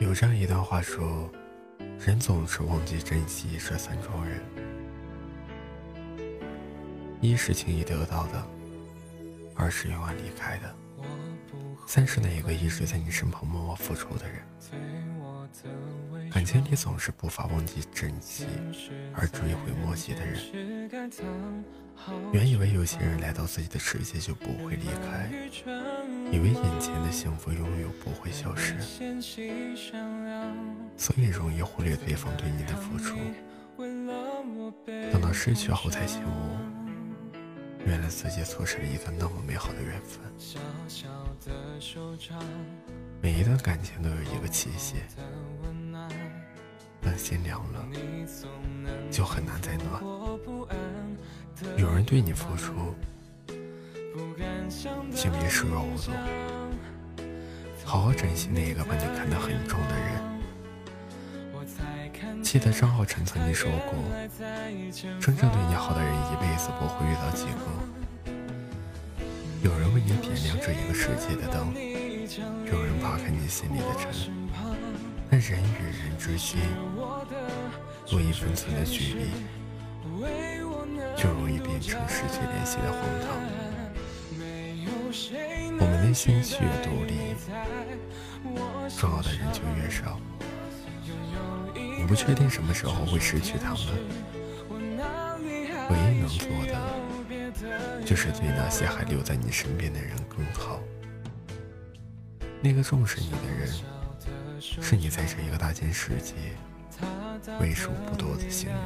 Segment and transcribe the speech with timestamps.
[0.00, 1.30] 有这样一段话说
[2.04, 4.42] ：“人总是忘记珍惜这三种人：
[7.20, 8.44] 一是轻易得到的，
[9.54, 10.74] 二是永远离开的，
[11.86, 14.92] 三是那一个一直在你身旁默默付出的人。”
[16.52, 18.44] 眼里总是不乏忘记珍惜
[19.14, 20.90] 而追悔莫及的人。
[22.32, 25.30] 原以为有些人来到自己的世界就不会离开，
[26.30, 28.76] 以为眼前的幸福永远不会消失，
[30.96, 33.16] 所以容易忽略对方对你的付出。
[35.12, 37.36] 等到失去后才醒悟，
[37.86, 40.60] 原来自己错失了一个那么美好的缘分。
[43.22, 45.00] 每一段感情都有一个期限。
[47.16, 47.80] 心凉了，
[49.10, 50.00] 就很难再暖。
[51.76, 52.74] 有人对你付出，
[55.12, 56.10] 请别视若无睹。
[57.84, 60.24] 好好珍惜那一个把你看得很重的人。
[62.42, 63.94] 记得张浩辰曾经说过，
[65.20, 67.68] 真正对你好的人一辈子不会遇到几个。
[69.62, 71.74] 有人为你点亮这一个世界的灯，
[72.66, 74.43] 有人扒开你心里的尘。
[75.36, 76.60] 但人与人之间，
[78.08, 79.24] 若一分寸的距离，
[81.16, 83.34] 就容易变成失去联系的荒唐。
[85.80, 87.34] 我们内心越独立，
[88.96, 90.20] 重要的人就越少。
[91.98, 93.80] 你不确定什么时候会失去他们，
[95.90, 100.78] 唯一能做的，就是对那些还留在你身边的人更好。
[102.62, 104.03] 那个重视你的人。
[104.80, 106.32] 是你在这一个大千世界
[107.60, 108.76] 为数不多的幸运，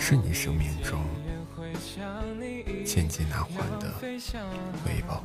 [0.00, 1.02] 是你生命中
[2.86, 3.92] 千金难换的
[4.84, 5.24] 回报。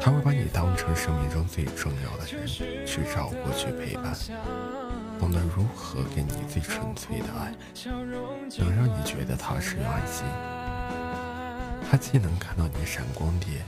[0.00, 2.44] 他会把你当成生命中最重要的人
[2.86, 4.12] 去照顾、去陪伴，
[5.18, 7.54] 懂得如何给你最纯粹的爱，
[8.58, 10.24] 能让你觉得踏实安心。
[11.90, 13.64] 他既能看到你的闪光点。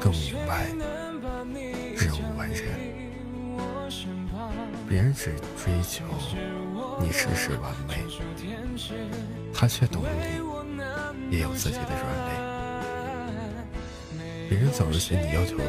[0.00, 0.64] 更明白，
[1.96, 2.62] 人无完人。
[4.88, 6.04] 别人只追求
[7.00, 7.96] 你事事完美，
[9.52, 10.02] 他却懂
[11.28, 12.46] 你也有自己的软肋。
[14.48, 15.66] 别人总是嫌你要求多，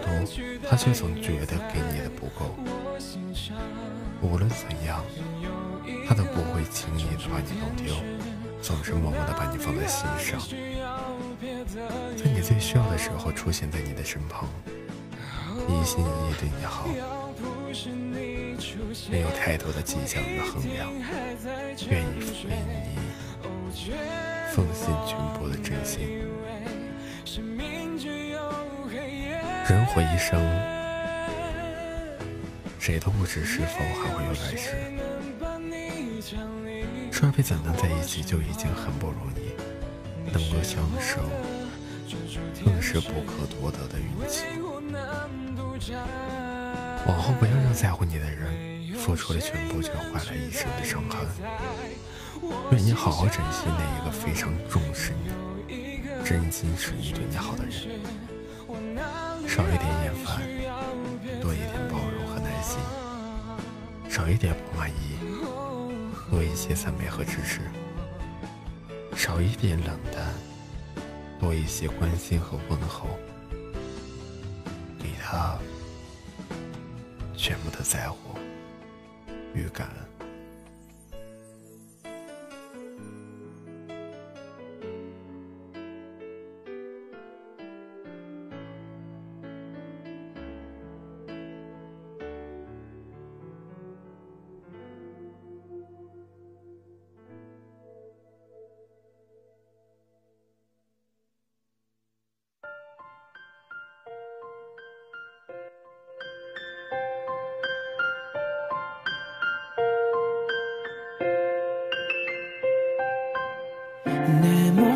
[0.69, 2.55] 他却总觉得给你的不够。
[4.21, 5.03] 无论怎样，
[6.07, 7.95] 他都不会轻易的把你弄丢，
[8.61, 10.86] 总是默默的把你放在心上。
[12.27, 14.49] 在你最需要的时候出现在你的身旁，
[15.69, 16.85] 一心一意对你好，
[19.09, 20.89] 没有太多的迹象与衡量，
[21.89, 22.97] 愿意为你
[24.51, 26.19] 奉献全部的真心。
[29.69, 30.37] 人活一生，
[32.77, 34.75] 谁都不知是否还会有来世。
[37.09, 41.21] 十二配怎能在一起就已经很不容易，能够相守。
[42.65, 44.43] 更是不可多得的运气。
[47.07, 51.25] 往后不要让在乎你的人付出了全部却换来一生的伤痕。
[52.71, 55.13] 愿你好好珍惜那一个非常重视
[55.67, 55.79] 你、
[56.25, 57.73] 真心实意对你好的人。
[59.47, 60.41] 少一点厌烦，
[61.41, 62.77] 多一点包容和耐心；
[64.13, 65.17] 少一点不满意，
[66.29, 67.61] 多一些赞美和支持；
[69.15, 70.33] 少一点冷淡。
[71.39, 73.07] 多一些关心和问候，
[74.99, 75.57] 给他
[77.35, 78.17] 全部的在乎
[79.53, 80.16] 与感恩。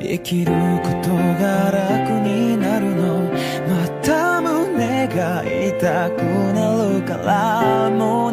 [0.00, 3.28] 生きることが楽になるの
[3.68, 6.22] また胸が痛く
[6.54, 8.29] なるからもう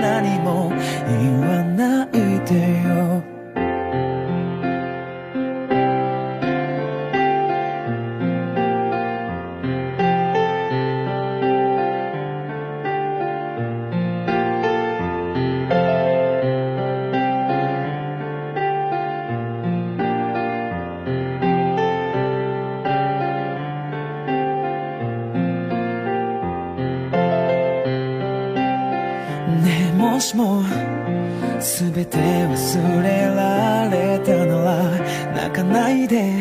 [32.09, 34.89] て忘れられたなら
[35.33, 36.33] 泣かないで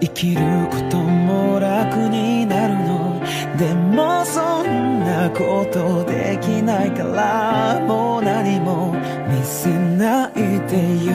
[0.00, 3.20] 生きることも楽になるの
[3.56, 8.94] でもそんなことできないからもう何も
[9.28, 11.12] 見せないでよ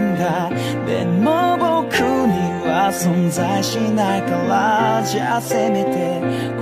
[0.00, 0.48] んだ
[0.86, 6.59] でも僕には存在しないからじゃあせめて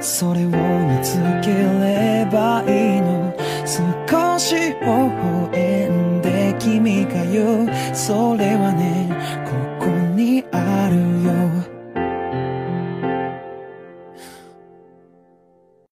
[0.02, 3.34] それを見つければいいの
[3.66, 9.11] 少し微笑んで君が言うそれはね